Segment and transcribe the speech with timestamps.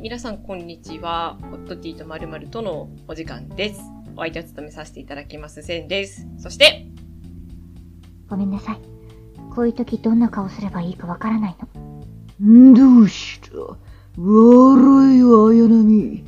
[0.00, 1.36] 皆さんこんにちは。
[1.42, 3.80] ホットティーとまるまるとのお時間です。
[4.16, 6.26] お相手を務めさせていただきます、せんです。
[6.38, 6.86] そして、
[8.28, 8.78] ごめんなさい。
[9.54, 11.56] こういう時どんな顔すればいいかわからない
[12.40, 12.46] の。
[12.48, 13.50] んどうした
[14.16, 16.24] 悪いわ、綾波。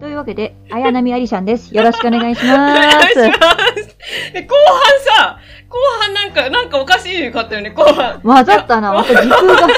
[0.00, 1.74] というわけで、綾波ありさんです。
[1.76, 3.18] よろしくお願いし おま願いしす。
[3.18, 4.32] ます。
[4.32, 5.38] で、後半さ、
[5.68, 8.20] 後半なんか、なんかおかしいかったよね、後半。
[8.22, 8.92] 混ざったな。
[8.94, 9.68] また時空が、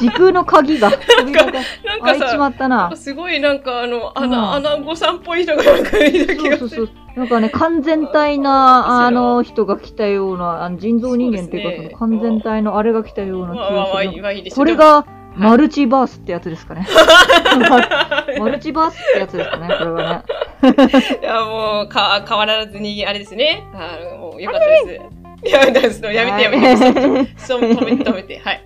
[0.00, 2.92] 時空の鍵が、扉がなんか開いちまさ、ったな。
[2.96, 6.66] すごいなんかあの、うん穴、穴子さんっぽい人がなんかいた気がする。
[6.66, 7.18] そうそうそう。
[7.18, 14.04] なんかね、完全体な、あの人が来たような、あの人造人間っていうか、そねその完全体のあれが来たような気がする。
[14.04, 16.86] いいまあいいですこれが、マルチバースってやつですかね。
[18.38, 20.24] マルチバースってやつですかね、これは
[20.62, 20.70] ね。
[21.22, 23.66] いや、もう、か、変わらずに、あれですね。
[23.74, 25.00] あの、もう、よかったで
[25.44, 25.50] す。
[25.50, 27.34] やめて、ですやめて、やめて。
[27.36, 28.38] そう、止めて、止めて。
[28.38, 28.62] はい。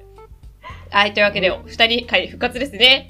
[0.91, 3.09] はい、というわけで、二人会復活ですね。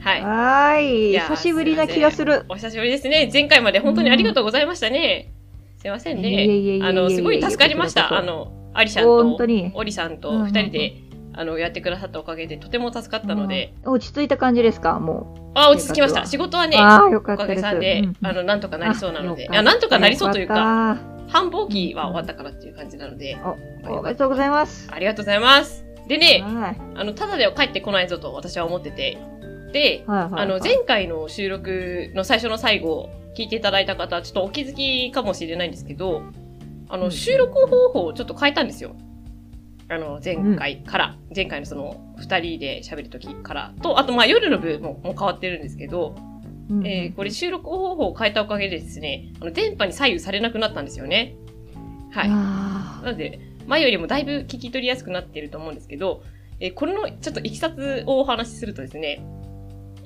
[0.00, 0.20] はい。
[0.20, 1.10] はーい。
[1.10, 2.44] いや久しぶりな気がする。
[2.50, 3.30] お久しぶりですね。
[3.32, 5.32] 前回まで本当にありがとうございましたね。
[5.78, 6.80] すいませんね。
[6.82, 8.14] あの、すごい助かりました。
[8.14, 9.38] あの、アリさんと
[9.74, 10.94] オリさんと二人で、
[11.32, 15.00] あの、やってくださったおかげで、とても助かったので、うん落ち着いた感じですか？
[15.00, 16.26] もあ、落ち着きました。
[16.26, 17.36] 仕事はね、おか。
[17.46, 20.98] げさんであの、なんとかなりそうなので、いあや、なんとかなりそうというか、
[21.28, 23.38] 繁忙期は終わったからっていう感じなので、
[23.82, 24.90] たおめでとうございます。
[24.92, 25.83] ありがとうございます。
[26.08, 26.76] でね、はい。
[26.96, 29.18] あの、ただでは帰ってこないぞと私は思ってて、
[29.72, 30.42] で、はいはいはい。
[30.42, 36.22] あの、前回の収録の最初の最後、聞いていただいた方、ちょっとお気づきかもしれないんですけど、
[36.88, 38.94] あの、うん収録方法をちょっと変えたんですよ。
[39.88, 46.14] あの、前回から、前回のその、二人で喋る時から、と、あと、まあ、夜の部ももう変わってるんですけど、
[46.70, 51.34] うんえーこれ収録方法を変えたおかげでですね、あの、電波に左右されなくなったんですよね。
[52.10, 52.28] はい。
[52.30, 56.22] あなので、前よりもだいぶ聞き取りやすくなっていると思うんですけど、
[56.60, 59.24] えーこれのちょっといきさつをお話しするとですね、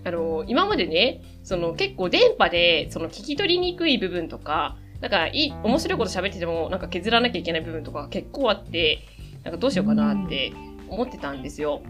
[0.04, 8.98] あのー今までね、その結構電波で、その聞き取りにくい部分とか、なんかいい、面白いこと喋ってても、なんか削らなきゃいけない部分とか結構あって、
[9.44, 10.52] なんかどうしようかなって
[10.88, 11.82] 思ってたんですよ。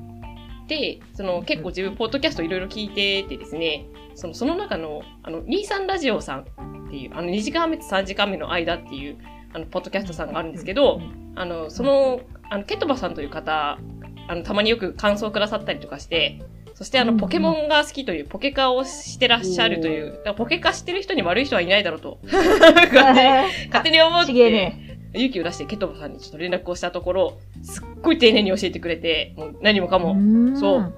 [0.69, 6.45] で、その結構自分、ポッドキャストいろいろ聞いててですね、そのその中の、あの、23ラジオさんっ
[6.91, 9.17] ていう、あの、2時間目と3時間目の間っていう、
[9.53, 11.01] あの、ポッドキャストさんがあるんですけど、
[11.35, 12.21] あの、その、
[12.51, 13.79] あの、ケトバさんという方、
[14.29, 16.41] あの、たまによく感想をくださったりとかして、
[16.75, 24.85] そしてあの、ポケモンが好きという、ポケカをしてらっしゃるという、ポケカしてる人に悪い人はいないだろうと、 勝手に思って、ね。
[25.15, 30.17] 勇気を出してケトバさんにちょっと連絡をしたところ、すっごい丁寧に教えてくれて、もう何もかも、
[30.57, 30.95] そう。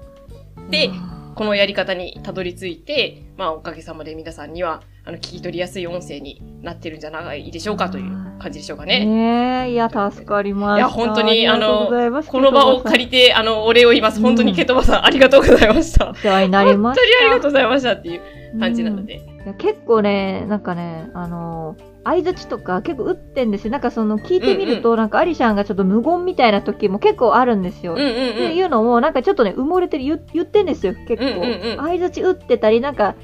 [0.69, 0.89] で
[1.35, 9.03] このやり方にたどり着いて、まあおかげさまで皆さんには、あの、聞き取りやすい音声になってるんじゃないでしょうかという感じでしょうかね。
[9.03, 10.77] ねえ、いや、助かりました。
[10.77, 14.21] いや本当にありがとうございますこの場を借りて、あの、お礼を言います。
[14.21, 16.11] 本当にケトバさん、ありがとうございました。
[16.11, 17.01] お世話になりました。
[17.01, 19.15] 本当にありがとうございましたっていう感じなので。
[19.15, 23.71] いや結構ね、なんかね、あの相づちとか結構打ってんですよ。
[23.71, 27.93] なんかその聞いてみると、なんかアリシャンがちょっと無言みたいな時も結構あるんですよ。
[27.93, 28.55] うんうんってうん。
[28.55, 31.25] いうのも、なんかちょっとね、埋もれてる、言言ってんですよ、結構。
[31.25, 33.15] うんうんうん相づち打ってたり、なんか、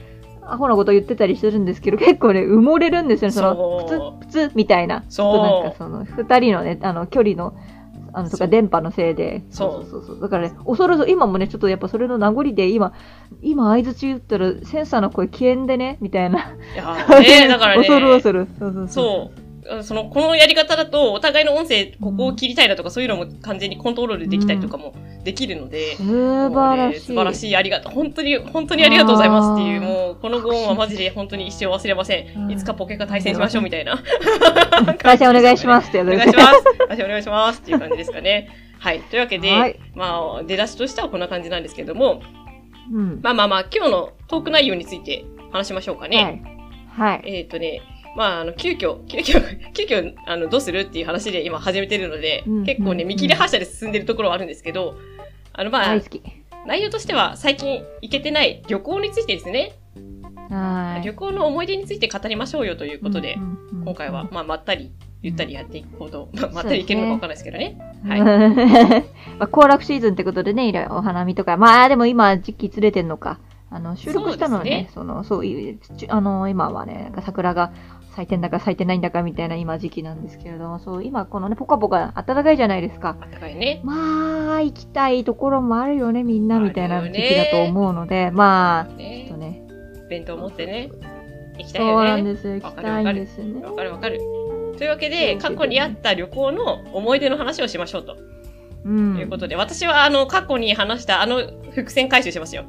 [0.52, 3.56] アホなこと言ってたりするんですけど、結構ね、埋もれるんですよね、その、
[3.88, 5.03] そうプツ、プツみたいな。
[5.09, 7.56] そうなんかその、二人のね、あの、距離の、
[8.13, 9.44] あの、とそうか電波のせいで。
[9.50, 10.22] そうそうそうそう。
[10.22, 12.94] だからね、恐るぞ、今もね、ちょっとやっぱそれの名残で、今、
[13.41, 16.40] 今相づち言ったら、センサーの声消えんでね、みたいな。
[16.40, 17.84] いやーねだからね。
[17.88, 18.47] 恐る恐る。
[18.59, 19.41] そうそうそう。
[19.41, 19.47] あ
[19.83, 26.03] その、このやり方だと、お互いの音声、ここを切りたいなとか、そういうのも完全にコントロールできたりとかもできるので、素
[26.51, 27.00] 晴らしい。
[27.00, 27.55] 素晴らしい。
[27.55, 27.91] ありがとう。
[27.91, 32.28] 本当に、本当にありがとうございますっていう、もう、このご恩はマジで本当に一生忘れません。
[32.35, 34.01] うんいつかポケカ対戦しましょうみたいな。
[35.00, 36.63] 会社お願いしますってやつお願いします。
[36.88, 38.49] 私お願いしますっていう感じですかね。
[38.79, 39.01] はい。
[39.01, 42.22] というわけで、はいまあ、出だしとしてはこんな感じなんですけども、
[42.91, 43.19] うん。
[43.22, 46.41] まあまあまあ、今日のトーク内容について話しましょうかね。
[46.97, 47.11] はい。
[47.11, 47.22] はい。
[47.25, 47.81] えっ、とね、
[48.17, 54.96] まあ、あの、急遽、急遽、 急遽、あの、どうするっていう話で今始めてるので、うん結構ね、うん見切り発車で進んでるところはあるんですけど、
[55.53, 56.02] あの、まあ。
[56.66, 59.72] 内容としては最近行けてない旅行についてですね、
[60.49, 61.05] はい。
[61.05, 64.91] 旅行の思い出について語りましょうよということで、うんうんうん今回は、まあ、まったり、
[65.22, 67.78] ゆったりやっていこうと、まあ、まったりいけるのかわかんないですけどね。
[68.05, 68.20] はい
[69.40, 73.40] まあ、行楽シーズンってことでね、いろいろお花見とか、まあでも今時期ずれてんのか。
[73.70, 77.72] あの、収録したのはね、その、そういう、ちあの、今はね、なんか桜が
[78.17, 83.16] 咲いてんだか咲いてないんだかみたいな今時期なんですけれども、そう、今このね、ポカポカ暖かいじゃないですか。
[83.22, 83.79] あったかいね。
[83.84, 89.67] まあ、行きたいところもあるよね、みんなみたいな時期だと思うので、まあ、ちょっねとね、
[90.09, 90.90] 弁当持ってね、
[91.59, 92.09] 行きたいそうよね。
[92.09, 93.64] なんですよ、行きたいんですね。
[93.64, 94.20] わかるわかる。
[94.79, 98.16] というわけで、過去にあった旅行の思い出の話をしましょうと。
[98.87, 99.17] うん。
[99.17, 101.41] いうことで、私はあの、過去に話したあの
[101.75, 102.63] 伏線回収しますよ。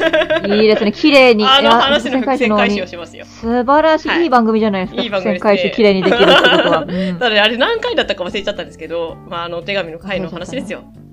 [0.48, 0.92] いいですね。
[0.92, 1.44] 綺麗に。
[1.44, 3.26] あの話の伏線回収をにしますよ。
[3.26, 5.02] 素晴らしい、はいいい番組じゃないですか。
[5.02, 6.84] いい番組ね回収綺麗にできるってことは。
[6.88, 10.78] うんただね、あれ何回だったか忘れちゃったんですけど、まあ、あの、お手紙の回の話ですよ。
[10.78, 11.08] はい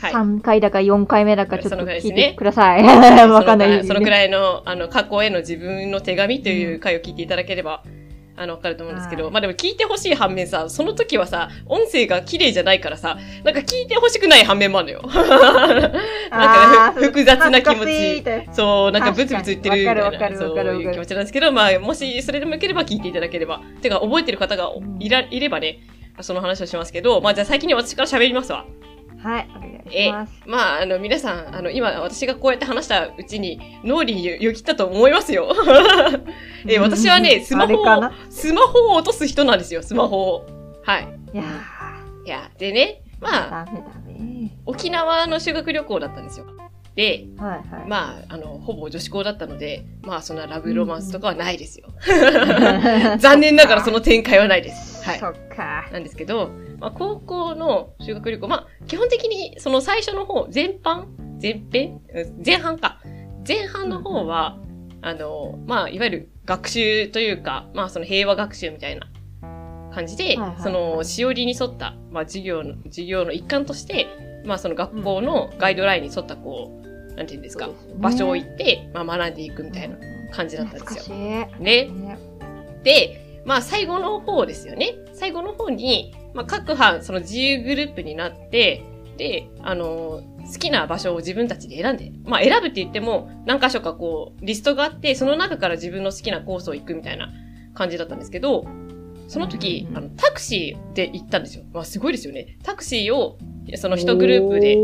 [0.00, 2.82] 3回だか4回目だかちょっと聞いねてください。
[3.28, 3.84] わかんない。
[3.84, 7.82] そのくらいの、あの、過去への自分の手紙という回を聞いていただければ、
[8.38, 15.02] あの、わかると思うんですけど、はいまあでも聞いてほしい反面さ、その時はさ、音声が綺麗じゃないからさ、なんか聞いてほしくない反面もあるのよ。
[15.10, 23.60] なんかね複雑な気持ちそう、なんかブツブツ言ってるみたいな、そういう気持ちなんですけど、まあ、もしそれでもよければ聞いていただければ。
[23.82, 24.70] てか、覚えてる方が
[25.00, 25.80] いら、いればね、
[26.20, 28.64] その話をしますけど、まあじゃあ先に私から喋りますわ。
[29.22, 30.42] はい、お願いえします。
[30.46, 35.52] まあ、あの、皆さん、あの、今、私がこうやって話したうちに、脳裏によぎったと思いますよ。
[36.66, 40.46] え私はね、スマホをスマホを落とす人なんですよ、スマホを。
[40.84, 41.08] はい。
[41.34, 41.42] いや
[42.24, 43.66] いや、でね、ー、まあ。
[44.66, 46.46] 沖縄の修学旅行だったんですよ。
[46.94, 47.88] で、はいはい。
[47.88, 51.88] まあ、あの、ほぼ女子校だったので、まあ、そんなラブロマンスとかはないですよ。
[53.12, 54.87] あ 残念ながらその展開はないです。
[55.02, 55.18] はい。
[55.18, 55.88] そっか。
[55.92, 61.08] なんですけど、まあ、高校の修学旅行、まあ、基本的にその最初の方、前半
[61.40, 63.00] 前編うん前半か。
[63.46, 64.58] 前半の方は、
[65.00, 69.08] あの、まあ、いわゆる学習というか、まあ、その平和学習みたいな
[69.94, 74.06] 感じで、はいはいその、しおりに沿った、まあ、授業の、授業の一環として、
[74.44, 79.96] まあ、その学校のガイドラインに沿った、こう、なんていうんですか、すね場所を行って、まあ、学んでいくみたいな
[80.32, 81.16] 感じだったんですよ。
[81.16, 81.50] ね。
[81.58, 82.18] ね
[82.82, 84.94] で、まあ最後の方ですよね。
[85.14, 88.84] 最後の方に、まあ各班、その自由グループになって、
[89.16, 97.30] で、あのー好きな場所を自分たちで選んで、まあ選ぶって言っても何箇所かこう、リストがあって、その中から自分の好きなコースを行くみたいな
[97.74, 98.64] 感じだったんですけど、
[99.28, 101.64] その時、あの、タクシーで行ったんですよ。
[101.74, 102.56] まあすごいですよね。
[102.62, 103.36] タクシーを、
[103.76, 104.78] その一グループで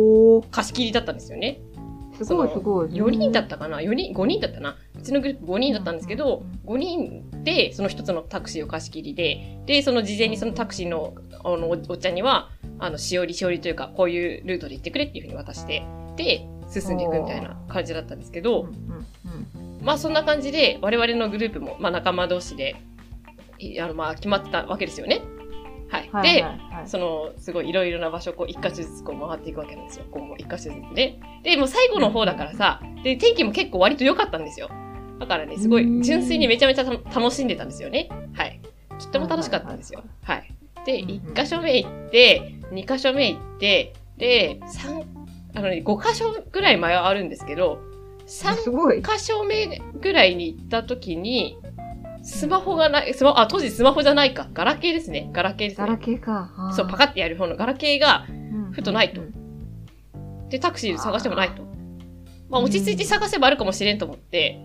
[0.51, 1.61] 貸し切りだったんですよね。
[2.23, 2.89] すごいすごい。
[2.91, 4.77] 4人だったかな ?4 人 ?5 人だったな？
[5.05, 11.15] うちのグループ5人だったんですけど、5人でその一つのタクシーを貸し切りで、で、その事前にそのタクシーの
[11.45, 12.49] あのおおっちゃんには、
[12.79, 15.85] あの、しおりしおりというか、こういうルートで行ってくれっていうふうに渡して、
[16.17, 18.69] で、進んでいくみたいな感じだったんですけうんど、
[19.83, 22.75] まあそんな感じで、我々のグループも、まあ仲間同士で、
[23.59, 25.21] いあの、まあ決まってたわけですよね。
[25.91, 26.09] はい。
[26.11, 30.07] はいで、はいはいその、すごいいろいろな場所をこう、一箇所ずつこう回っていくわけなんですよ。
[30.11, 31.21] 今後、一箇所ずつね。
[31.43, 34.71] で、もう最後の方だからさ、で、天気も結構割と良かったんですよ。
[35.19, 38.09] だからね、すごい、純粋にめちゃめちゃた楽しんでたんですよね。
[38.35, 38.61] はい。
[38.99, 40.03] とっても楽しかったんですよ。
[40.23, 40.55] はい。
[40.85, 45.05] で、うんうん一箇所目行って、二箇所目行って、で、三、
[45.55, 47.79] あのね、五箇所ぐらい前はあるんですけど、
[48.27, 49.03] 三すごい。
[49.03, 51.59] 箇所目ぐらいに行った時に、
[52.23, 54.49] スマホがない、スマあ、当時スマホじゃないか。
[54.55, 55.29] ガラケーですね。
[55.33, 55.99] ガラケーですガラね。
[56.03, 56.73] ケーか。
[56.75, 61.63] そう、パカってやる方のガラケーが、うんふとないとうんで、タクシー探してもないと。
[62.51, 64.59] まあ、落ち着いて探せばあるかもしれんと思って、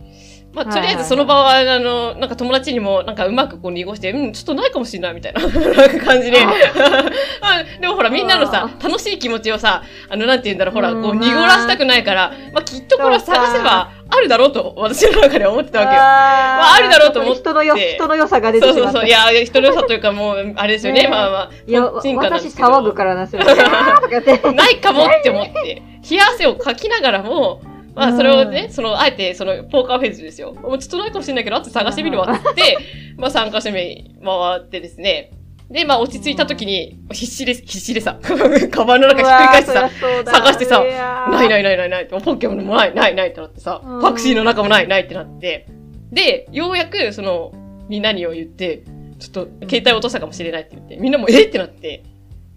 [0.59, 5.41] まあ、はいとりあえずその場は、あの、なんか友達にも、なんかうまくこう濁して、うん、ちょっとないかもしれないみたいな
[6.03, 6.45] 感じで。
[6.45, 16.01] まあ でもほら、みんなのさ、楽しい気持ちをさ、あの、なんて言うんだろう、ほら、こう、うん濁らしたくないから、まあ、きっとこれは探せばあるだろうと、私の中では思ってたわけよ。
[16.01, 18.67] あーまああるだろうと思って人のよ、人の良さが出て。
[18.67, 19.05] そうそうそう。
[19.05, 21.03] いや、人の良さというかもう、あれですよね。
[21.03, 21.49] ねまあまあ。
[21.65, 23.45] いや、私騒ぐからな、それ。
[23.45, 27.61] ないかもって思って、冷や汗をかきながらも、
[27.95, 30.53] まあ、それをね、うその、あえて、その、ポーカーフェイスですよ。
[30.53, 32.77] もうちょっとないかもしれないけど、あと探してみるわ、つって、
[33.17, 35.31] まあ、3カ所目回ってですね。
[35.69, 38.17] で、まあ、落ち着いた時に、必死で、必死でさ、
[38.71, 39.89] カバンの中ひっくり返してさ、
[40.25, 40.83] 探してさ
[41.29, 44.01] ないないないないないポッケモンもない、ないないってなってさう、ん。
[44.01, 45.67] タクシーの中もない、ないってなって、
[46.11, 47.51] で、ようやく、その、
[47.87, 48.81] みんなにを言って、
[49.19, 51.51] ちょっと、携帯落としたかもしれないって言って、みんなもえっ？
[51.51, 52.03] てなって、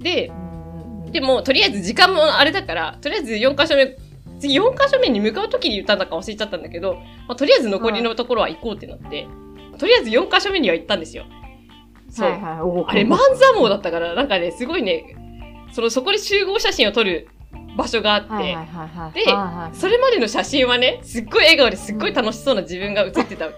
[0.00, 0.30] で、
[1.10, 3.96] でも、とりあえず時間もあれだから、とりあえず4箇所目、
[4.42, 6.94] 次4箇所目に向かう時に言ったんだか忘れちゃったんだけど、
[7.28, 9.28] まあ、とりあえず残りのところは行こうってなって、
[9.78, 11.26] とりあえず4箇所目には行ったんですよ。
[12.10, 12.30] そう。
[12.30, 15.16] はいはいあれ、万座網だったから、なんかね、すごいね、
[15.72, 17.28] その、そこで集合写真を撮る
[17.76, 19.12] 場所があって、はいはいはいはい。
[19.12, 23.48] ではいはいそれまでの写真はね、すっごい笑顔ですっごい楽しそうな自分が写ってた。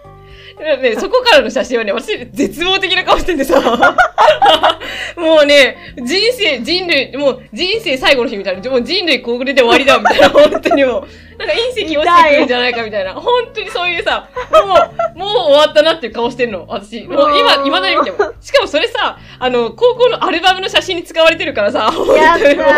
[0.58, 3.60] で そこからの写真はね、私、絶望的な顔しててさ、
[5.16, 11.08] もうね、人生、人類、もう人生最後の日みたいな、もう人類これで終わりだみたいな、 本当にもう、
[11.38, 14.74] なんか隕石落ちてくるんじゃないかみたいな、本当にそういうさ、も
[15.16, 17.02] う、もう終わったなっていう顔してるの、私。
[17.02, 18.32] もう今、未だに見ても。
[18.40, 22.72] しかもそれさ、あの、高校のアルバムの写真に使われてるからさ、本当にもう、も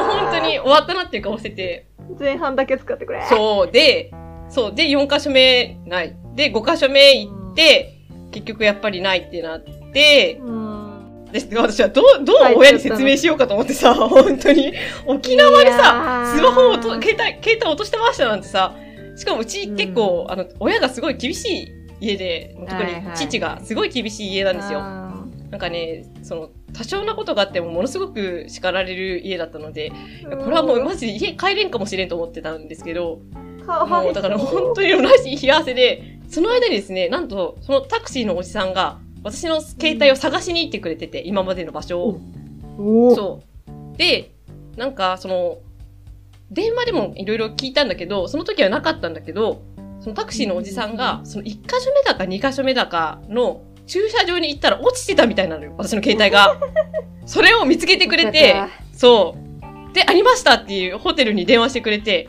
[0.00, 1.86] う本当に終わったなっていう顔してて、
[2.18, 3.24] 前半だけ使ってくれ。
[3.28, 3.72] そう。
[3.72, 4.10] で、
[4.50, 4.74] そう。
[4.74, 6.14] で、4箇所目ない。
[6.40, 7.98] で、5箇所目行って、
[8.30, 11.26] 結局やっぱりないってなって、うん。
[11.32, 14.72] で私はどう、どう親に説明しようかと思ってさ、本当に。
[15.06, 18.74] 沖縄でさ、スマホをと、携帯、携帯落としてましたなんてさ、
[19.16, 24.80] しかもうち結構、あの、親がすごい厳しい家で、特に父がすごい厳しい家なんですよ。
[24.80, 29.92] なんかね、その、多少なことがあってもものすごく叱られる家だったので、
[30.22, 33.20] これはもうマジで家帰れんかもしれんと思ってたんですけど、
[33.66, 42.20] もうだから本当に同じ冷や汗で、その間にですね、なんと、そのタクシーのおじさんが、私の携帯を探しに行ってくれてて、今までの場所を。
[43.14, 43.40] そ
[43.94, 43.98] う。
[43.98, 44.32] で、
[44.76, 45.58] なんか、その、
[46.50, 49.62] 電話でもいろいろ聞いたんだけど、その時はなかったんだけど、
[50.00, 56.56] そのタクシーのおじさんが、その1箇所目だか2箇所目だかの駐車場に行ったら落ちてたみたいなのよ、私の携帯が。
[57.26, 58.56] それを見つけてくれて、
[58.96, 59.36] そ
[59.90, 59.94] う。
[59.94, 62.28] で、ありましたっていうホテルに電話してくれて、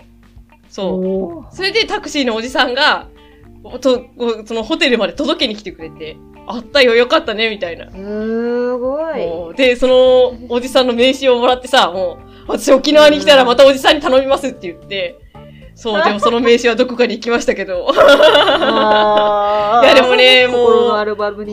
[0.72, 1.56] そう。
[1.56, 3.08] それでタクシーのおじさんが、
[3.82, 4.06] と、
[4.46, 7.92] そのホテルまで届けに来てくれて、あったよ、よかったね、みたいな。
[7.92, 9.56] すごい。
[9.56, 15.20] で、そのおじさんの名刺をもらってさ、もう、私沖縄に来たらまたおじさんに頼みますって言って、
[15.76, 17.92] そう、でもその名刺はどこかに行きましたけど。
[17.92, 17.96] い
[19.86, 20.92] や、でもね、もう、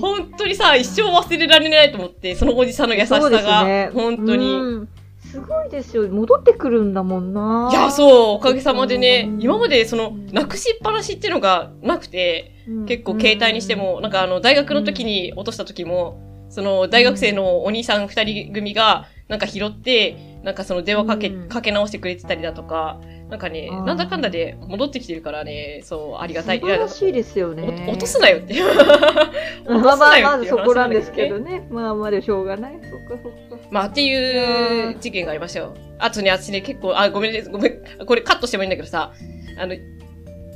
[0.00, 4.86] 本当にさ、一生忘れられないと思って、そのおじさんの優しさが、ね、本当に。
[5.30, 6.08] すごいですよ。
[6.08, 7.68] 戻ってくるんだもんな。
[7.70, 12.54] いや、そう、おかげさまでね、今までその、なくしっぱなしっていうのがなくて、
[12.86, 26.60] 結構携帯にしても、なんかあの、大学の時に落とした時も、その、大学生のお兄さん二人組が、なんか拾って、なんかその電話かけ、かけ直してくれてたりだとか、なんかね、なんだかんだで戻ってきてるからね、そう、ありがたい。
[26.60, 27.86] 素晴らしいですよね。
[27.88, 28.54] 落とすなよって。
[29.68, 31.66] まあまあ、まずそこなんですけどね。
[31.70, 32.78] まあまあでしょうがない。
[32.82, 33.68] そっかそっか。
[33.70, 35.74] まあっていう事件がありましたよ。
[35.98, 39.12] あとね、私ね、結構、あ、ごめんね、ごめん、これカットしてもいいんだけどさ、
[39.58, 39.74] あの、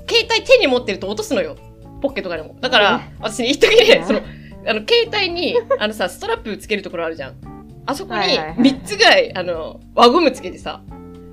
[0.09, 1.57] 携帯手に持ってると落とすのよ。
[2.01, 2.57] ポッケとかでも。
[2.61, 4.21] だから、私ね、一時ね、その、
[4.67, 7.52] あの、携帯に、あのさ、ストラップつけるところあるじゃん。
[7.87, 10.83] あそこに、3つぐらい、あの、輪ゴムつけてさ、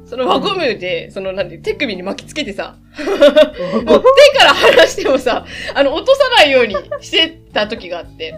[0.05, 8.35] その輪ゴムで、その、なんで、手首に巻きつけてさ、もう手から離してもさ、あの、落とさないようにしてた時があって、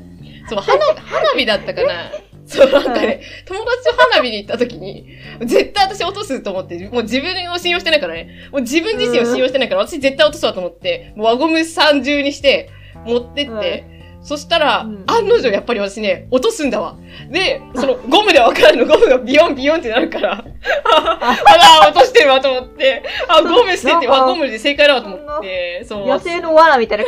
[0.49, 2.11] その、花、花火だったかな。
[2.45, 5.07] そう、なんかね、友達と花火に行った時に、
[5.39, 12.69] 絶対私落とすと思って、もう自分を信用してないからね、もう自分自身を信用してないから、私絶対落とすわと思って、もう輪ゴム三重にして、
[13.05, 13.85] 持ってって、
[14.23, 16.95] そしたら、うん、案の定やっぱり私ね、落とすんだわ。
[17.31, 21.35] で、そのゴムでわかるの、ゴムがビヨンビヨンってなるから、あ
[21.83, 26.07] ら、落としてるわと思って、あ、ゴム捨てて、わ、ゴムで正解だわと思って、そう。
[26.07, 27.05] 野生の罠みたいな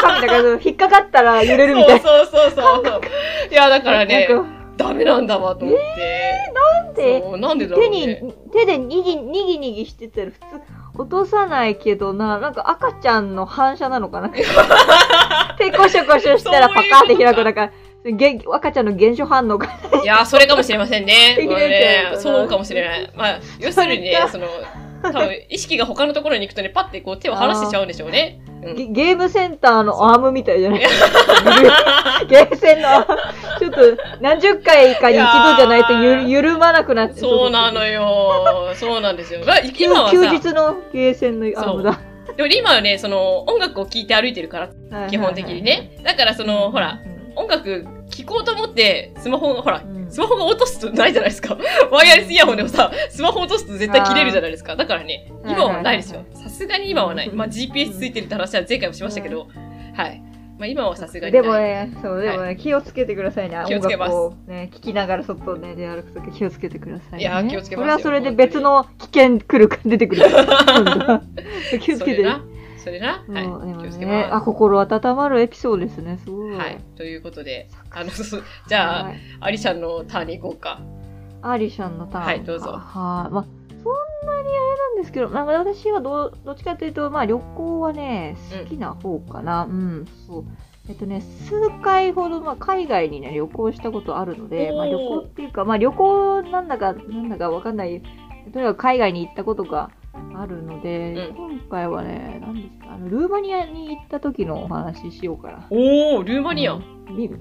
[0.00, 2.08] 感じだけど、引っかかったら揺れるみたいな。
[2.08, 3.00] そうそうそうそう。
[3.50, 4.28] いや、だからね、
[4.78, 5.84] ダメなんだわと思って。
[6.00, 7.20] えー、なんで？
[7.38, 10.44] なんでだろう、ね、手に、手でにぎ、にぎにぎしてたら普通、
[10.98, 14.30] 落とさないけどな、なんか赤ちゃんの反射なのかな？
[15.56, 17.70] 手コショコショしたらパカーって開く、なんか、
[18.52, 19.68] 赤ちゃんの原初反応が。
[20.02, 21.36] いやそれかもしれませんね。
[21.46, 23.12] ねそうかもしれない。
[23.14, 24.46] まあ、要するにね、その、
[25.02, 28.40] 多分意識が他のところに行くとね、パッてこう手を離してちゃうんでしょうね。
[28.62, 30.80] うん、ゲームセンターのアームみたいじゃない？
[32.28, 33.04] ゲームセンの、
[33.58, 33.80] ちょっと
[34.20, 38.74] 何十回かに一度じゃないとゆ緩まなくなってそうなのよ。
[38.74, 39.40] そうなんですよ。
[39.78, 41.98] 今は休日のゲーセンのアームだ。
[42.36, 45.96] でも今はね、その音楽を聴いて歩いてるから、基本的にね。
[46.04, 46.98] だからその、ほら、
[47.36, 51.56] 音楽聴こうと思って、スマホが、ほら、スマホが落とすとないじゃないですか。
[51.90, 54.76] ワイヤレスイヤホンでもさ、スマホ落とすと絶対切れるじゃないですか。
[54.76, 56.24] だからね、今はないですよ。
[56.34, 57.30] さすがに今はない。
[57.30, 59.48] まあ GPS ついてるって話は前回もしましたけど、
[59.94, 60.22] はい。
[60.58, 63.62] まあ今はさすがにでもね、そう、でもね、気をつけてくださいね。
[63.66, 64.12] 気をつけます。
[64.48, 67.84] ね、聞きながら外ね、出歩くとき気をつけてください、いや、気をつけます。
[67.84, 70.24] それはそれで別の危険来るか出てくる。
[71.80, 72.26] 気をつけて。
[72.88, 73.24] それな。
[73.28, 73.82] はい。
[73.82, 74.34] 気をつけます。
[74.34, 76.18] あ、心温まるエピソードですね。
[76.24, 76.54] すごい。
[76.54, 76.78] はい。
[76.96, 80.80] ということで、あの、じゃあ、はい、アリシャンのターンに行こうか。
[81.42, 82.24] アリシャンのターン。
[82.24, 82.72] はい、どうぞ。
[82.72, 83.32] はい。
[83.32, 83.44] まあ、
[83.82, 89.64] そんなにあれなんですけど、まあ、私はどどっちかというと、まあ、旅行はね、好きな方かな。
[89.64, 90.44] うん、うん、そう。
[90.88, 98.02] えっとね、数回ほど、まあ、海外にね、旅行したことあるので、まあ、旅行っていうか、まあ、旅行なんだか、なんだかわかんない、
[98.54, 99.90] とにかく海外に行ったことが
[100.34, 105.66] あるので、うん、今回はね、何ですか、あの、ルーマニアに行った時のお話ししようかな。
[105.70, 106.82] おー、ルーマニア、うん、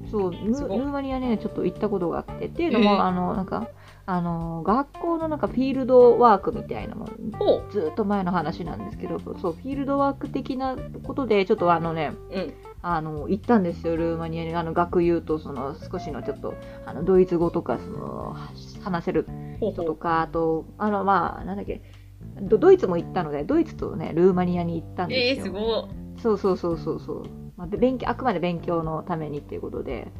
[0.10, 3.68] そうル、ルーマニアね、ちょっと行ったことがあって、っていうのも、えー、あの、なんか、
[4.06, 14.56] あの、学校のなんかフィールドワークみたいなもの、ずっと前の話なんですけど、そう、フィールドワーク的なことで、ちょっとあのね、うん、あの、行ったんですよ、ルーマニアに。
[14.56, 16.54] あの、学友と、その、少しのちょっと、
[16.86, 18.36] あの、ドイツ語とか、その、
[18.82, 19.28] 話せる
[19.60, 21.82] 人とか、あと、あの、まあ、なんだっけ、
[22.42, 25.46] ドイツも行ったので、ドイツとね、ルーマニアに行ったんですよ。
[25.46, 25.88] えー、すご
[26.22, 27.24] そうそうそうそうそう。
[27.58, 30.12] まあ、勉強、あくまで勉強のためにっていうことで、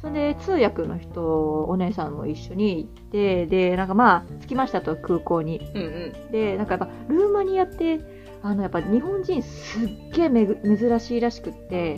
[0.00, 5.60] それで通訳の人、お姉さんも一緒に行って、で、なんかまあ、着きましたと、空港に。
[5.74, 6.32] うんうん。
[6.32, 8.00] で、なんかやっぱ、ルーマニアって、
[8.42, 11.96] あの、やっぱ日本人すっげえめぐ珍しいらしくって、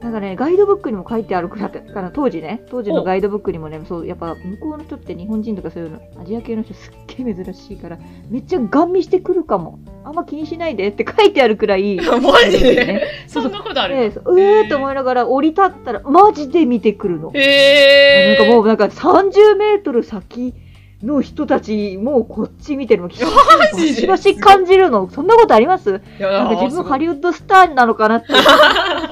[0.00, 7.98] なんかね、ガイドブックにも書いてあるくらいだから、当時ね、当時のガイドブックにもね、そう、やっぱ向こうの人って日本人とかそういうの、アジア系の人すっげえ珍しいから、
[8.30, 9.78] めっちゃガン見してくるかも。
[10.02, 11.96] あんま気にしないでって書いてあるくらい。
[12.00, 12.18] マ
[12.50, 13.08] ジで？
[13.28, 13.96] そんなことある？
[13.96, 17.30] で、そうえーと思いながら降り立ったら、マジで見てくるの。
[17.34, 18.40] へー。
[18.40, 20.54] なんかもう、なんか30メートル先
[21.02, 23.18] の人たち、もうこっち見てるの、し
[23.76, 25.08] ジでしばし感じるの。
[25.08, 26.00] そんなことあります？
[26.20, 28.26] なんか自分ハリウッドスターなのかなって、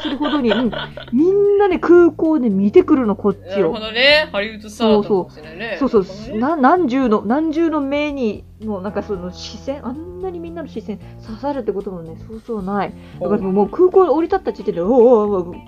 [0.02, 0.70] するほどに、うん
[1.12, 3.80] みんなね、空港で見てくるの、こっちをなるほ。
[3.80, 4.28] どね。
[4.30, 4.92] ハリウッドスター。
[4.94, 12.92] そうそうなるほどねな、何重の、何重の目に、もうなんかその視線、あんなにみんなの視線刺さるってこともね、そうそうない。
[13.20, 15.58] だからもう空港で降り立った時点で、おーおーおー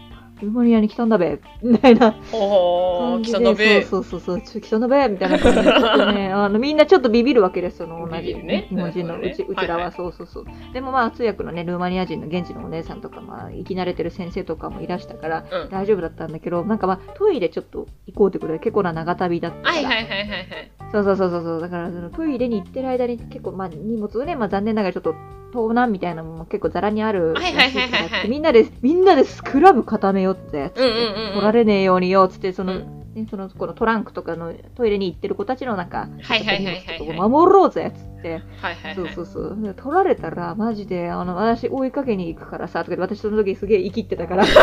[0.40, 3.38] ルーマニアに来たんだべ、 みたいな感じで。
[3.38, 3.82] 来ただべ。
[3.82, 10.44] そうそうそうそう、来たんだべ、みたいな感じで、ちょっとね、あの、みんなちょっとビビるわけですよ、その同じ、ね日本人のうち、ねうちらは、そうそうそう。
[10.72, 15.70] でもまあ、通訳のね、ルーマニア人の現地のお姉さんとか、まあ、生き慣れてる先生とかもいらしたから、うん。
[15.70, 19.74] 大丈夫だったんだけど、なんかまあ、トイレちょっと行こうってことで結構な長旅だったから。
[19.74, 20.79] はいはいはいはいはい。
[20.92, 21.60] そうそうそうそうそう。
[21.60, 25.14] だから、そのトイレに行ってる間に結構、まあ、荷物をね、まあ、残念ながらちょっと、
[25.52, 31.32] 盗難みたいなのも結構ザラにあるはいはいはいはいはいみんなで、みんなでスクラム固めようって、うんうんうんうん。
[31.34, 38.09] 取られねえようによ、つって、その、うんね、その、このトランクとかのトイレに行ってる子たちのなんか、はいはいはいはいはい守ろうぜ、つって。
[38.28, 38.94] はいはいはい。
[38.94, 39.56] そうそうそう。
[39.60, 44.44] で取られたら、マジで、あの、私追いかけに行くからさ、とかで私その時すげえ生きってたから。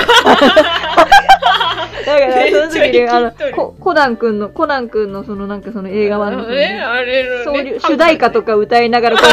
[2.05, 9.23] だから、その時に、あのココナン君の、コナン君のそのなんかその映画版の、ね、あれのそうねいう主題歌とか歌いながらこ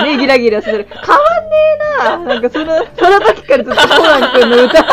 [0.00, 0.88] うね、ギラギラする。
[0.90, 1.18] 変わ
[2.18, 4.84] んねえななんかその、その時からずっとコナン君の歌。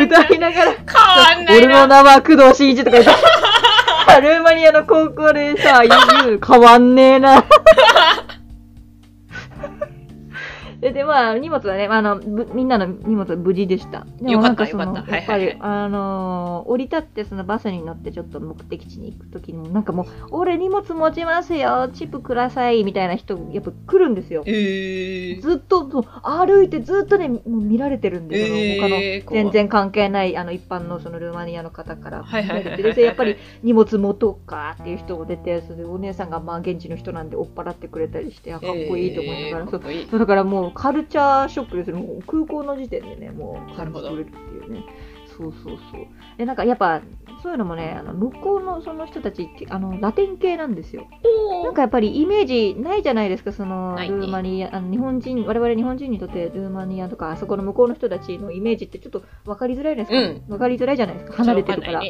[0.00, 1.86] 歌いながら、変わんない俺のな。
[1.86, 3.10] 名は工藤新一とか言って、
[4.20, 7.44] ルーマニアの高校でさ、言う、変わんねえな。
[10.84, 14.06] で、で、まあ、荷物はね、まあ、あの、ぶみんなの荷物は無事でした。
[14.20, 24.42] でもなんかその、よかったよかったやっぱり、はいはいあのー降り立ってそのバスに乗ってちょっと目的地に行くときにも、なんかもう、俺荷物持ちますよ、チップください、みたいな人、やっぱ来るんですよ。
[24.46, 25.40] えー。
[25.40, 25.86] ずっと、
[26.22, 28.56] 歩いてずっとね、もう見られてるんですよ。
[28.56, 28.96] えー他の
[29.30, 32.22] 全然関係ない、あの、一般のそのルーマニアの方から。
[32.24, 41.96] はいはいで、でやっぱり荷物持とうかっていう人も出て、それでお姉さんがまあ現地の人なんで追っ払ってくれたりして、あかっこいいと思いながら、えーそうだからもうカルチャーショックですよ。
[41.96, 44.84] もう空港の時点でね、もう感じ取れるっていうね。
[45.36, 46.06] そうそうそう。
[46.38, 47.00] で、なんかやっぱ、
[47.42, 51.06] そういうのもね、あの向こうのその人たちって、あの、ラテン系なんですよ。
[51.64, 62.02] なんかやっぱりイメージないじゃないですか、そのルーマニア、あの日本人、我々日本人にとってルーマニアとか、あそこの向こうの人たちのイメージってちょっと分かりづらいですか、うん分かりづらいじゃないですか、離れてるから。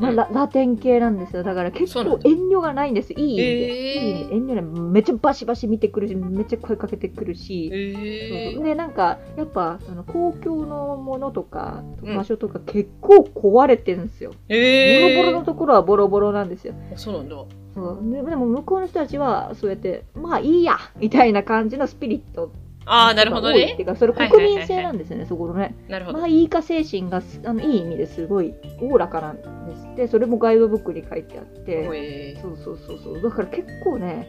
[0.00, 1.42] ララテン系なんですよ。
[1.42, 3.12] だから結構遠慮がないんです。
[3.12, 3.42] いい意味で。
[3.42, 4.64] えーいい遠慮ない。
[4.64, 7.70] めっちゃバシバシ見てくるし、めっちゃ声かけてくるし。
[7.72, 14.32] えそうで、なんか、やっぱ、その公共のものとか、うん場所とか結構壊れてるんですよ。
[14.48, 14.56] ー。
[14.56, 15.16] えー。
[15.16, 16.74] ボロボロのところはボロボロなんですよ。
[16.96, 17.36] そうなんだ。
[17.74, 22.50] そうででも向こうの人たちはそうやってまあいいやみたいな感じのスピリット
[22.88, 23.72] ああ、なるほどね。
[23.72, 25.76] っていうかそれ国民性なんですよね、そこのね。
[25.88, 26.18] なるほど。
[26.18, 26.28] まあ。
[26.28, 29.86] いいか精神がすあのいい意味ですごいおおらかなんです。
[29.86, 31.72] ってそれもガイドブックに書いてあって。
[31.94, 32.42] えー。
[32.42, 33.22] そうそうそうそう。
[33.22, 34.28] だから結構ね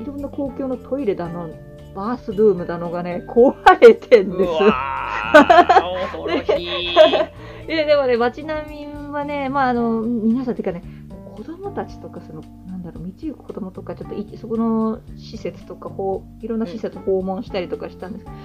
[0.00, 1.50] いろんな公共のトイレだの
[1.94, 4.50] バースルームだのがね壊れてんです。
[4.50, 6.94] おほろひ
[7.66, 10.82] ででもね街並みはねまああの皆さんていうかね
[11.34, 12.42] 子供たちとかその
[12.86, 18.36] だろう道行く子供とかちょっといそこの施設とかほういろんな施設訪問したりとかしたんですけど、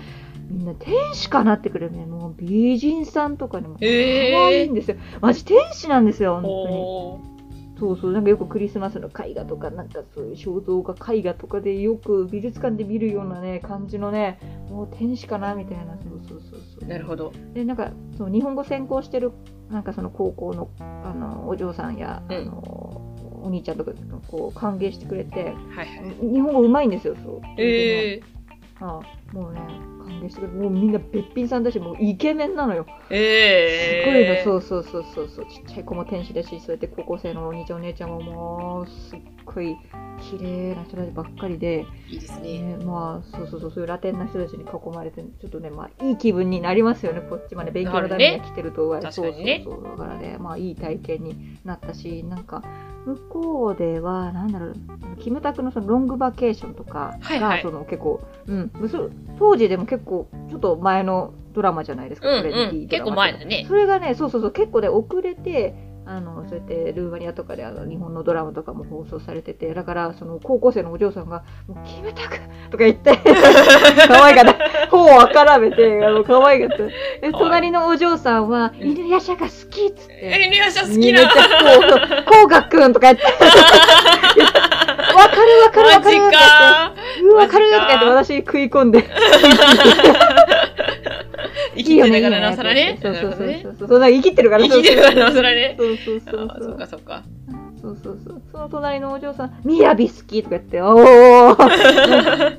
[0.50, 2.06] みんな天使かなってくるね。
[2.06, 4.48] もう美人さんとかにも可えー。
[4.48, 6.70] 愛いんですよ、マジ天使なんですよ本当
[7.28, 7.32] に。
[7.80, 15.98] そうそうなんかよくクリスマスの絵画とかなんかそういう肖像画絵画とかでよく美術館で見るようなね感じのねもう天使かなみたいな。
[15.98, 16.88] そうそうそうそう。
[16.88, 17.34] なるほど。
[17.56, 19.32] でなんかそう日本語専攻してる
[19.72, 22.36] なんかその高校のあのお嬢さんや、うん。
[22.36, 22.91] あの
[23.44, 23.92] お兄ちゃんとか
[24.28, 26.34] こう歓迎してくれてはいはい。
[26.34, 28.22] 日本語うまいんですよそうえ
[28.80, 29.00] あ
[29.34, 29.60] もうね
[30.12, 32.86] 歓迎してくれてもうみんなべっぴんさんだしもうイケメンなのよ。
[33.10, 34.34] ー、えすごいの。
[34.36, 34.44] ー。
[34.44, 35.46] そうそうそうそうそう。
[35.46, 39.78] ちっちゃい子も天使だしそうやって高校生のお兄ちゃんお姉ちゃんももうすっごい
[40.22, 42.62] 綺麗な人たちばっかりで、いいですね。
[42.62, 47.22] ね、まあそうそうそうそういうラテンな人たちに囲まれてちょっとねまあいい気分になりますよね。
[47.22, 49.02] こっちまで勉強のために来てるとね。
[49.12, 49.84] そうそうそう。
[49.84, 52.64] だからねまあいい体験になったしなんか
[53.06, 54.76] 向こうではなんだろう
[55.20, 57.62] キムタクのそのロングバケーションとかが、はいはい。
[57.62, 62.88] その結構うんそ当時でも結構ちょっと前のドラマじゃないですか、うんトレンディーうん。
[62.88, 63.66] 結構前だね。
[63.68, 72.40] それがね、そうそうそう、結構ね、遅れて、あの、そうやってルーマニアとかであの日本のドラマとかも放送されてて、だから、その高校生のお嬢さんが、もう決めたく
[72.72, 73.18] とか言って、
[74.08, 74.88] 可愛かった。
[74.90, 76.84] 頬をあからめて、あの、可愛かった。
[76.86, 76.94] で、
[77.32, 80.20] 隣のお嬢さんは、うん犬ヤシャが好きっつって。
[80.22, 81.28] え、犬やしゃ好きめっちゃな。
[81.28, 83.24] こう、こうがくんとか言って。
[85.16, 86.20] わかるわかるわかる
[87.36, 87.72] わ、わかる
[88.12, 89.04] 私食い込んで。
[91.76, 92.98] 生きてるからなおさらね。
[93.02, 94.10] そうそうそうそうそう。
[94.10, 95.76] 生きてるから生きてるからなおさらね。
[95.78, 96.78] そうそうそうそう。
[96.78, 97.24] かそうか。
[97.82, 98.42] そうそうそう。
[98.52, 102.58] その隣のお嬢さん、みやび好きとか言って、おー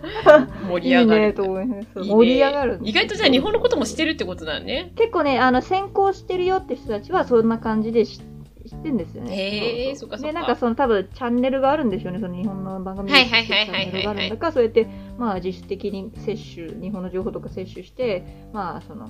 [0.68, 1.34] 盛りいいね上がる。
[1.34, 1.86] と思います。
[1.94, 2.80] 盛り上がる。
[2.82, 4.92] 意外とじゃあ日本のことも知ってるってことだね。
[4.96, 8.20] 結構ね、あの、先行してるよって人たちはそんな感じで知
[8.68, 9.88] 知ってんですよね。
[9.88, 14.86] へーそっかそっかで、なんかその多分チャンネルがあるんでしょうね、その日本の番組はいはいはいはいはいチャンネルがあるんだから、そうやって、
[15.18, 19.08] まあ実質的に摂取、日本の情報とか摂取して、まあその、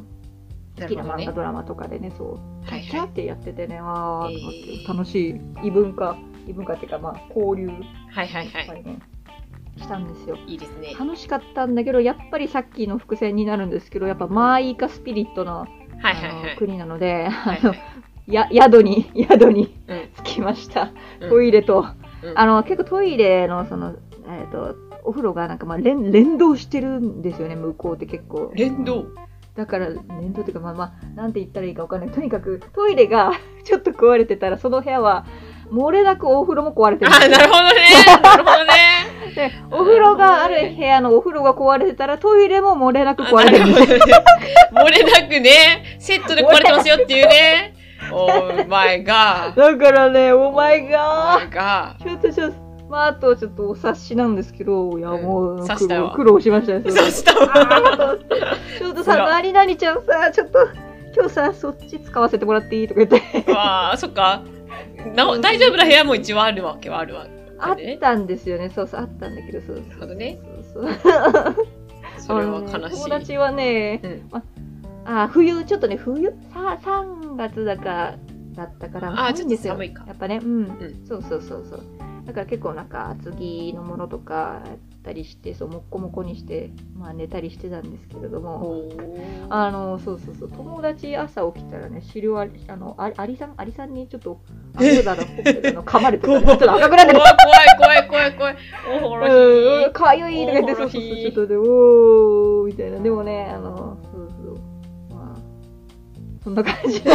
[0.81, 3.95] 好きな漫画、ドラマとかでね、そう、キャはいッキャってやっててね、あーと
[4.27, 6.17] 思ってえー楽しい異文化、
[6.49, 7.75] 異文化っていうか、まあ交流、は
[8.25, 8.99] いはいはやっぱりね、
[9.77, 10.37] したんですよ。
[10.47, 10.53] い。
[10.53, 10.95] いいですね。
[10.99, 15.69] 楽しかったんだけど、やっぱりさっきの伏線になるんですけど、やっぱマーイーカスピリットのはい
[16.03, 16.55] あはいはい。
[16.55, 17.75] の国なので、はいあの
[18.33, 20.91] や宿に、 宿にうん着きました。
[21.21, 21.85] うんトイレと、
[22.23, 23.95] うんあの、結構トイレの、その、
[24.29, 28.53] えっ、と、お風呂がなんかまあ連連動してるんですよね、向こうって結構。
[28.55, 29.05] 連動？
[29.57, 32.11] だから、連動っていうか、まあまあ、なんて言ったらいいかわかんない。
[32.11, 33.33] とにかく、トイレが
[33.65, 35.27] ちょっと壊れてたら、その部屋は、
[35.71, 37.71] 漏れなくお風呂も壊れてるあ、よなるほどね。
[38.23, 38.73] なるほどね。
[39.35, 43.99] で、お風呂がある部屋のお風呂が壊れてたら、トイレも漏れなくあ壊れてるんですよ。
[44.73, 47.75] 漏れなくね、セットで壊れてますよっていうね。
[48.11, 49.57] おーマイガー。
[49.57, 52.57] だからね、お前マがイガちょっとちょっと、
[52.89, 56.79] まあ、あとちょっとお察しなんですけど、いや、うんもう苦労、苦労しましたね。
[56.81, 56.91] ー。
[56.91, 57.37] それそしたあ
[58.07, 58.19] わ。
[58.79, 60.59] ちょっとさ、ほら何々ちゃんさ、ちょっと、
[61.15, 62.89] 今日さ、そっち使わせてもらっていい？
[62.89, 63.53] とか言って。
[63.53, 64.43] わあ、そっか。
[65.15, 67.27] なお大丈夫な部屋も一応あるわけはあるわ。
[67.59, 68.71] あったんですよね。
[68.75, 69.87] そうそう、あったんだけど、そうそう。
[69.87, 70.39] なるほどね。
[70.73, 71.57] そうそう。
[72.19, 72.97] それは悲しい。
[72.97, 74.31] 友達はね、うん
[75.05, 78.15] あ、冬、ちょっとね、冬さ ?3 月だか、
[78.55, 79.75] だったから、あー寒いんですよ。
[79.75, 80.63] ちょっと寒いかやっぱね、うん。
[80.65, 81.81] んそうそうそうそう。
[82.27, 88.85] だから結構なんか厚着のものとかやったりして、そう、もっこもこにして、まあ寝たりしてたんですけれども、
[89.51, 94.41] あの、そうそうそう、友達朝起きたらね、資料あり、あの、あアリさん、アリさんにちょっと、
[94.77, 94.95] あ、え？
[94.97, 96.41] そうだの噛まれてた。
[96.41, 97.19] ちょっと赤くなってる。
[97.19, 98.57] 怖い怖い怖い怖い怖い。
[98.97, 103.01] おほろかゆいとか言って、そうそうそう、ちょっとで、おー、みたいな。
[103.01, 104.42] でもね、あの、そうそう、まあ、
[106.45, 107.01] そんな感じ。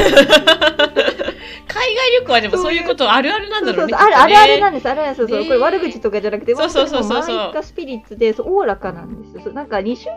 [1.67, 3.93] 海外旅行はでもそういうことあるあるなんだろうね。
[3.93, 9.41] そうそうそうあるあるあるなんでです、あるあるそうそう、ねこれ悪口とかじゃなくて、そうそうそうそうそうマイカスピリッツで、そう、おおらかなんですよ。
[9.43, 10.15] そうなんか2週間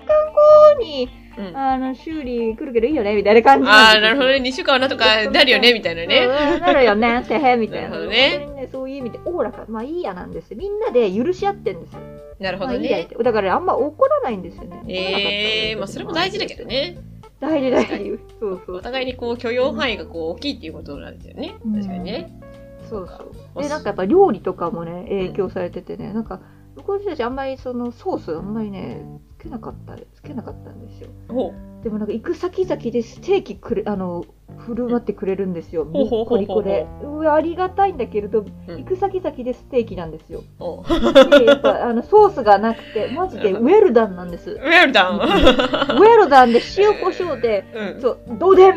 [0.76, 4.36] 後に、うんあの、修理来るけどいいよね、みたいな感じああ、なるほどね。
[4.36, 6.26] 2週間はなんとかなるよね、みたいなね。
[6.54, 7.98] うんなるよね、てへ、みたいな。
[7.98, 10.56] ねね、そういう意味で、おおらか、まあいいやなんですよ。
[10.56, 12.00] みんなで許し合ってんですよ。
[12.38, 13.06] なるほどね。
[13.08, 13.22] て。
[13.22, 14.82] だから、あんま怒らないんですよね。
[14.88, 16.64] ええー、まあそれも大事だけど。
[16.64, 16.96] ね。
[17.40, 18.18] 大事大事。
[18.38, 18.76] そうそう。
[18.76, 21.56] お互いにこう許容範囲がこう大きいっていうことなんですよね。
[21.64, 22.40] うん確かにね。
[22.88, 23.24] そうそ
[23.58, 23.62] う。
[23.62, 26.40] で、なんかやっぱ料理とかもね、影響されててね、なんか、
[26.76, 31.08] 向こうの人たちあんまりそのソースあんまりね、つけなかった、つけなかったんですよ。
[31.28, 34.26] ほでもなんか行く先々でステーキくれ、あの、
[34.58, 35.84] 振る舞ってくれるんですよ。
[35.84, 36.38] ほうほうほう
[37.28, 40.42] ありがたいんだけれど、うん行く先々でステーキなんですよ。
[41.30, 44.50] で、やっぱあの、ソースがなくて、マジでウェルダンなんです。
[44.50, 45.18] ウウェルダン。
[45.18, 48.00] ェルダンで塩コショウで、うん。
[48.02, 48.76] そう、どでん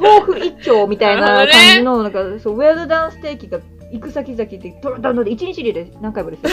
[0.00, 3.60] 豆腐一丁みたいな感じの、なんか、そう、ウェルダンステーキが
[3.92, 6.48] 行く先々で、どんどんどんで、1日で何回もですよ。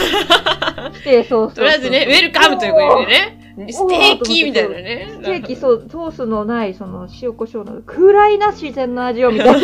[0.92, 1.54] して、そうそう。
[1.54, 3.40] とりあえずね、ウェルカムということでね。
[3.70, 5.08] ステーキみたいなね。
[5.12, 9.54] ステーキ、そう、ソースのない、その、塩コショウの、暗いな、自然の味を、みたいな。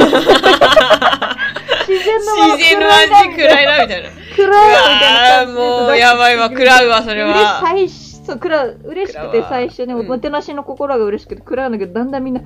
[1.88, 4.09] 自然の自然の味暗いな、みたいな。
[4.09, 4.48] う暗い
[4.94, 7.61] みたいなもう、やばいわ、食らうわ、それは。
[7.62, 12.42] 最初そう、くら、嬉しくて最初ね、もてなしの心が嬉しくて食らうんだけど、だんだんみんな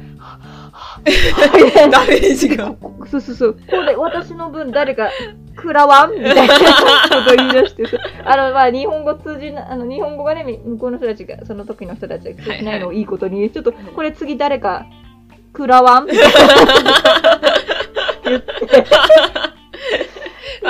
[1.90, 2.74] ダメージが？
[3.10, 3.56] そうそうそう。
[3.68, 5.10] これ、私の分誰か
[5.56, 6.12] 食らわん？
[6.12, 6.58] みたいなこ
[7.28, 7.98] と言い出してさ。
[8.24, 14.86] あの、まあ、日本語通じな、あの、日本語がね、み向こうの人たちが、その時の人たちが通じないのをいいことに、ちょっと、これ次誰か
[15.52, 16.06] 食らわん？
[16.06, 16.30] みたいな。
[18.24, 18.84] 言って。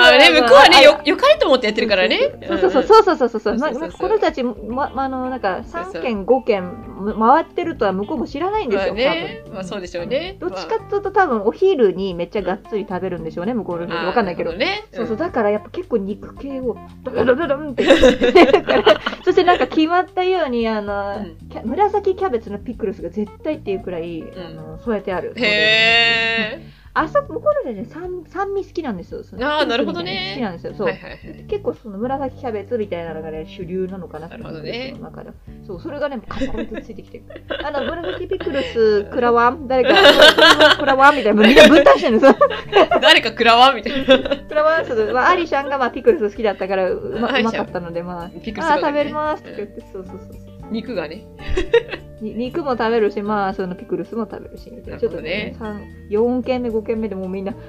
[0.07, 2.19] あね、向こうはね、よ、よかれと思ってやってるからね。
[2.47, 3.57] そうそうそう、そうそうそうそうそう。
[3.57, 6.71] まそうそうそうこの人たち、ま、あの、なんか、そうそう3件、5件、
[7.19, 9.43] 回ってるとは向こうも知らないんですまあよ、ね。
[9.53, 10.37] まあそうでしょうね。
[10.39, 13.95] どっちかっていうと多分お昼にめっちゃがっつり食べるんでしょうね、向こうの人。
[13.95, 14.53] まあわかんないけど。
[14.53, 14.85] ね。
[14.93, 17.85] そうそう、んだからやっぱ結構肉系をドドドドドンって
[19.23, 21.25] そしてなんか決まったようにあの、
[21.63, 25.33] 紫キャベツのピクルスが絶対っていうくらい、んあの添えてある。
[25.37, 26.59] へ
[26.97, 29.19] あそこ、向こうの人ね、酸酸味好きなんですよ。
[29.19, 30.71] あーなるほどね好きなんですよ。
[30.71, 30.77] ー。
[30.77, 30.87] そう。
[30.87, 31.19] はいはいはい。
[31.47, 35.31] 結構その紫キャベツみたいなのがね、主流なのかななるほどねその中で
[35.67, 37.21] そう、それがね、カッコリとついてきて。
[37.65, 39.89] あの、紫ピクルス、クラワン誰か、
[40.79, 42.35] クラワンみたいな、みんな分担してるんですよ。
[43.01, 44.37] 誰か食らわんみたいな。
[44.47, 50.44] クラワンス、まあ、アリシャンがまあピクルス好きだったからうまうまかったので、まあ、ピクルスあー食べますって言って、そうそうそうそう。
[50.71, 51.25] 肉がね。
[52.21, 54.99] に肉も食べるし、まあ、そのピクルスも食べるし、みたいな。
[54.99, 57.59] ちょっとね、三4軒目、5軒目でもうみんな、ちょ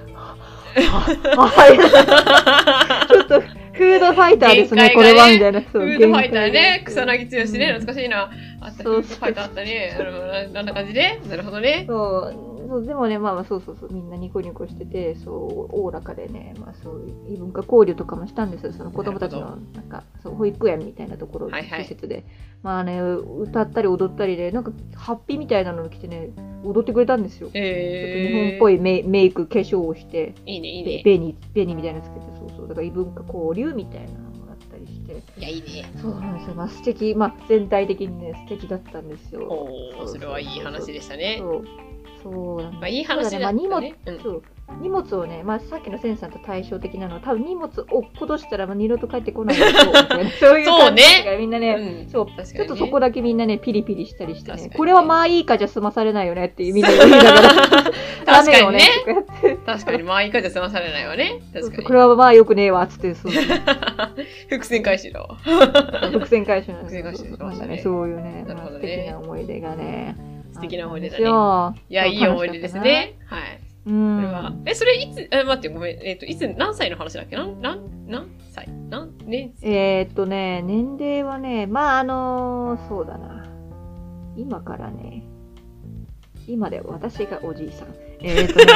[3.23, 5.61] っと、フードファイターですね、ねこれは、みたいな。
[5.61, 6.83] フードファイターね。
[6.87, 7.73] 草薙剛ね。
[7.73, 8.31] 懐かしいな。
[8.61, 9.97] あった、フそうードファイターあったね。
[9.99, 10.11] あの
[10.53, 11.21] なあんな感じで。
[11.29, 11.85] なるほどね。
[11.89, 22.25] そう、そうでもね、まあまあ、そうそうそう、みんなニコニコしてて、そう、おおらかでね、まあそう、異文化交流とかもしたんですよ、その子供たちの、なんか、そう、保育園みたいなところ、はいはい施設で。
[22.63, 26.31] まあね、歌ったり踊ったりで、なんか、ハッピーみたいなの着てね、
[26.65, 27.47] 踊ってくれたんですよ。
[27.47, 31.03] ちょっとえ日本っぽいメイメイク、化粧をして、いいね、いいべね。
[31.03, 35.89] 紅、紅みたいなのつけて、そうそう、だから異文化交流みたいなのがあったりして、いや、いいね。
[36.01, 39.43] そうなんですよ、まあ素敵、まあ全体的にね、素敵だったんですよ。
[39.45, 41.37] おー、それはいい話でしたね。
[41.39, 41.86] そう。
[42.31, 43.83] そうなんまあ、いい話だったまあ、荷物、
[44.21, 44.43] そう。
[44.81, 47.15] 荷物をね、まあ、さっきのセンさんと対照的なの。
[47.15, 52.11] は、多分荷物を落っことしたら、まあ、二度と帰ってこないでしょうみたいな そういう感じだからみんなね、うん。
[52.11, 52.45] そう、ね。
[52.45, 54.71] ちょっとそこだけみんなね、ピリピリしたりしてね、ね。
[54.77, 57.43] これはまあいいかじゃ済まされないよねっていうみんな言いながら、
[58.25, 58.81] ダメよね。
[58.99, 61.41] とかやって、確かに、まあ、いいかじゃ済まされないわね。
[61.55, 61.85] 確かに。
[61.85, 61.93] こ。
[61.93, 63.33] れはまあよくねえわ、つって、そ う
[64.51, 65.37] 伏線回収だわ。
[66.11, 67.79] 伏線回収なんです伏線回収しましたね。
[67.79, 70.17] そういうね、まあ、素敵な思い出がね、
[70.57, 71.23] 素敵な思い出だね。
[71.89, 72.79] いや、いい思い出です。
[72.79, 73.19] ね。
[73.27, 73.61] はい。
[73.87, 74.17] そううん。
[74.17, 74.53] これは。
[74.67, 75.99] え、それいつ、え、待って、ごめん。
[76.03, 77.37] えっ、と、いつ、何歳の話だっけ？
[77.37, 78.69] なん、なん、何歳？
[78.91, 83.45] 何年生えーっとね、年齢はね、まああのそうだな。
[84.37, 85.23] 今からね、
[86.49, 87.89] 今で私がおじいさん。
[88.23, 88.67] えーっとね、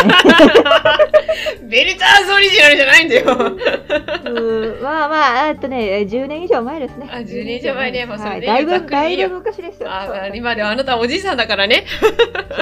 [1.69, 3.25] ベルターズオリジナルじゃないんだよ。
[3.25, 7.09] うーまあまあ、えーっとね、10年以上前ですね。
[7.11, 9.89] あ10年以上前ねまあそれではいだいぶ、だいぶ昔ですよ。
[9.91, 11.85] あ今ではあなたはおじいさんだからね。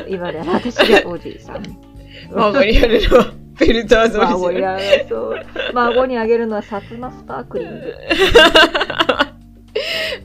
[0.09, 1.62] 今では私がおじいさん。
[2.31, 4.38] 孫にあるのは、ベルターズオリジナル。
[4.38, 7.95] 孫にあげるそう孫にあげるのは薩摩スパークリング。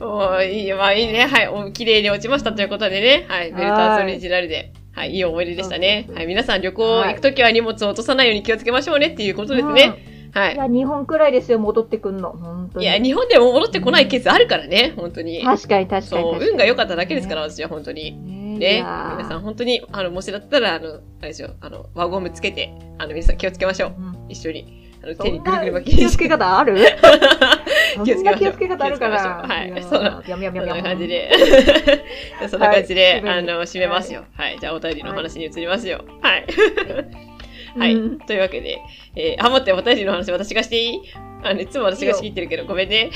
[0.00, 1.26] おーいいよ、まあいいね。
[1.26, 1.48] はい。
[1.48, 3.24] お綺麗に落ちましたということでね。
[3.28, 3.52] はい。
[3.52, 4.72] ベルターズオリジナルで。
[4.94, 5.12] はい。
[5.12, 6.26] いい思い出でしたねはい。
[6.26, 9.82] 皆さん旅行行くときは荷物を落とさないように気をつけましょうねっていうことですね。
[10.32, 10.56] はいい。
[10.56, 12.32] や、日本くらいですよ、戻ってくんの。
[12.32, 12.84] 本当に。
[12.84, 14.92] いや、日本でも戻ってこないケースあるからね。
[14.96, 15.44] 本当に。
[15.44, 16.38] 確かに確かにそう。
[16.40, 18.34] 運が良かっただけですから、私は本当に。
[18.58, 23.94] ね皆さん本当に、あの、もしだったら、あの、あれですよ、あの、輪ゴムつけて、あの、皆さん気をつけましょう。
[23.98, 24.83] うん一緒に。
[25.16, 26.76] 手にぐるぐるな巻き気をつけ方ある？
[27.96, 29.42] そんな気をつけ方あるから。
[29.44, 30.22] うはいそんな
[30.82, 31.06] 感じ。
[31.08, 31.30] で。
[32.48, 34.24] そんな感じで、はいあの、締めますよ。
[34.36, 34.58] はい。
[34.60, 36.04] じゃあ、お便りの話に移りますよ。
[36.22, 36.46] はい。
[37.78, 37.94] はい。
[37.94, 38.78] うんというわけで、
[39.16, 41.00] えー、あ、待って、お便りの話私がしていい？
[41.42, 43.10] あの、いつも私が仕切ってるけど、ごめんね。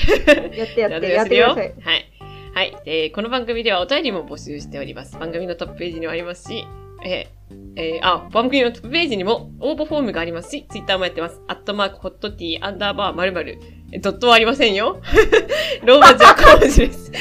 [0.55, 1.73] やってやって、ややってください。
[1.81, 2.05] はい。
[2.53, 2.75] はい。
[2.85, 5.17] えーこの番組ではお便りも募集しております。
[5.17, 6.65] 番組のトップページにもありますし、
[7.05, 7.39] えー
[7.75, 11.41] えーあ、番組のトップページにも応募フォームがありますし、ツイッターもやってます。
[11.47, 13.59] アットマーク、ホットティー、アンダーバー、まるまる。
[13.91, 15.01] えドットはありませんよ。
[15.83, 17.11] ローマ字は小文字です。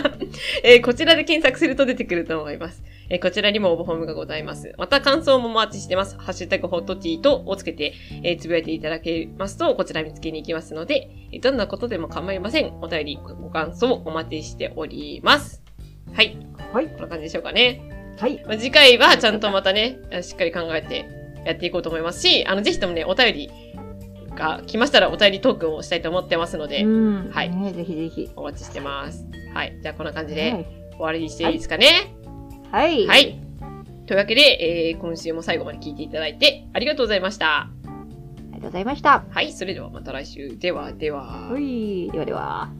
[0.64, 2.82] えーこちらで検索すると出てくると思います。
[3.10, 4.72] えーこちらにも応募フォームがございます。
[4.78, 6.16] また感想もお待ちしてます。
[6.18, 12.72] ハッシュタグホットティーとをつけて、えーつぶやいていただけますと、こちら見つけに行きますので、えーどんなことでも構いません。
[12.80, 15.62] お便り、ご感想お待ちしております。
[16.14, 16.38] はい。
[16.72, 16.86] はい。
[16.86, 17.95] こんな感じでしょうかね。
[18.18, 18.42] はい。
[18.46, 21.08] まあ、次回はちゃんとまたね、しっかり考えて
[21.44, 23.50] やっていこうと思いますし、あの、ぜひともね、お便り
[24.36, 27.30] が来ましたらお便りトークンをしたいと思ってますので、うん。
[27.30, 28.30] はいねぜひぜひ。
[28.36, 29.26] お待ちしてます。
[29.52, 29.76] はい。
[29.82, 30.66] じゃあこんな感じではい。
[30.92, 32.14] 終わりにしていいですかね。
[32.70, 33.06] はい。
[33.06, 33.40] はい。
[34.06, 37.62] というわけで、えー、今週も最後まで聞いていただいてありがとうございました。
[37.62, 37.70] あ
[38.46, 39.24] りがとうございました。
[39.28, 39.52] はい。
[39.52, 40.56] それではまた来週。
[40.58, 41.50] では、では。
[41.50, 42.10] はい。
[42.10, 42.70] ではでは。